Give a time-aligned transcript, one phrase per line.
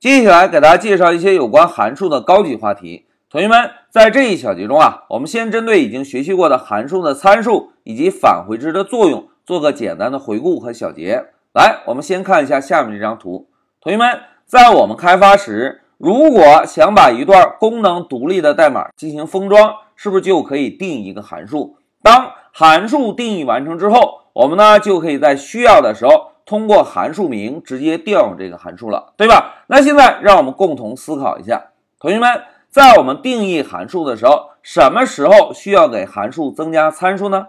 [0.00, 3.04] 接下来给大家介绍一些有关函数的高级话题。
[3.28, 11.26] 同学们，在这一小节中啊，我们先针对已经学习过的函数的参数以及返回值的作用做个简单的回顾和小结。
[11.52, 13.50] 来，我们先看一下下面这张图。
[13.78, 21.76] 同学们，在我们开发时，如果想把一段功能独立的代码进行封装，是不是就可以定一个函数？
[22.02, 29.62] 当函数定义完成之后，我们呢就可以在需要的时候通过函数名直接调用这个函数了，对吧？
[29.68, 31.66] 那现在让我们共同思考一下，
[32.00, 37.46] 同学们，在我们定义函数的时候，什么时候需要给函数增加参数呢？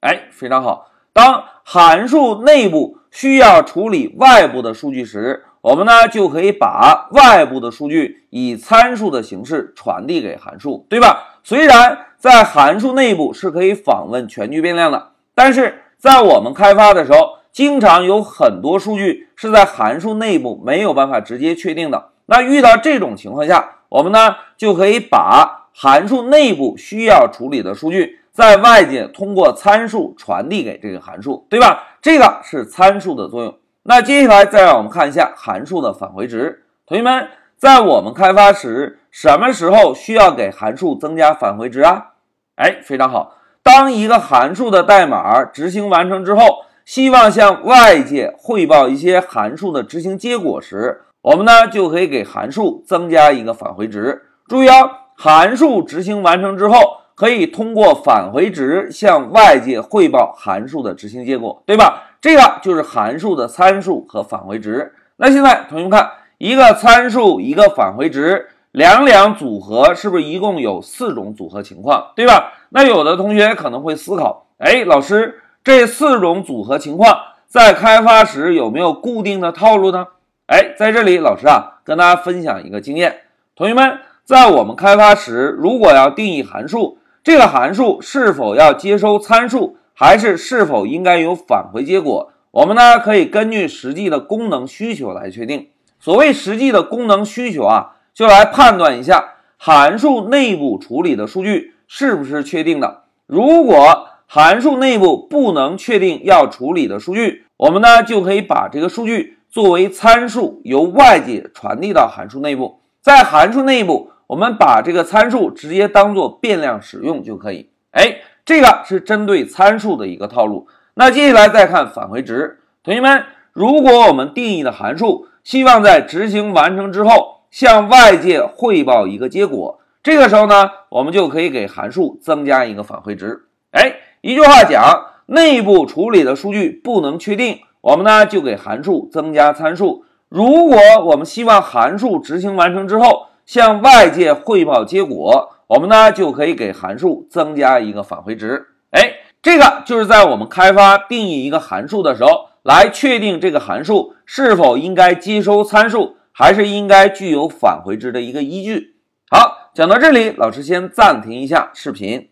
[0.00, 11.38] 哎，非常好，当函数内部需要处理外部的数据时，我们呢就可以把外部的数据以参数的形式传递给函数，对吧？
[11.44, 22.10] 虽然在函数内部是可以访问全局变量的，但是在我们开发的时候，经常有很多数据是在函数内部没有办法直接确定的。
[22.26, 31.84] 那遇到这种情况下，我们呢就可以把函数内部需要处理的数据，在外界通过参数传递给这个函数，对吧？
[32.00, 33.56] 这个是参数的作用。
[33.82, 36.64] 那接下来再让我们看一下函数的返回值。
[36.86, 42.10] 同学们，在我们开发时，什么时候需要给函数增加返回值啊？
[42.56, 43.36] 哎，非常好。
[43.62, 54.22] 当一个函数的代码执行完成之后，希望向外界汇报一些函数的执行结果时，我们呢就可以给函数增加一个返回值。
[54.48, 62.10] 注意哦，函数执行完成之后，可以通过返回值向外界汇报函数的执行结果，对吧？
[62.20, 64.92] 这个就是函数的参数和返回值。
[65.18, 72.52] 那现在同学们看，一个参数，一个返回值，两两组合，是不是一共有四种组合情况，对吧？
[72.70, 80.06] 那有的同学可能会思考，哎，老师，这四种组合情况在开发时有没有固定的套路呢？
[80.46, 83.20] 哎，在这里，老师啊，跟大家分享一个经验，
[83.54, 89.76] 同学们，在我们开发时，如果要定义函数，这个函数是否要接收参数？
[89.92, 92.32] 还是是否应该有返回结果？
[92.52, 95.68] 我们呢可以根据实际的功能需求来确定。
[95.98, 103.02] 所谓实际的功能需求啊，就来判断一下函数内部处理的数据是不是确定的。
[103.26, 112.78] 如果函数内部不能确定要处理的数据，我们呢就可以把这个数据作为参数由外界传递到函数内部。
[113.00, 117.70] 在函数内部，我们把这个参数直接当做变量使用就可以。
[117.90, 118.18] 哎。
[118.42, 120.66] 这个是针对参数的一个套路。
[120.94, 133.42] 那接下来再看返回值，同学们，如果我们定义的函数希望在执行完成之后向外界汇报一个结果，这个时候呢，我们就可以给函数增加一个返回值。
[133.70, 140.04] 哎，一句话讲，内部处理的数据不能确定，我们呢就给函数增加参数。
[140.28, 145.56] 如果我们希望函数执行完成之后向外界汇报结果。
[145.70, 158.96] 我们呢就可以给函数增加一个返回值，哎，这个就是在我们开发定义一个函数的时候，来确定这个函数是否应该接收参数，还是应该具有返回值的一个依据。
[159.30, 162.29] 好，讲到这里，老师先暂停一下视频。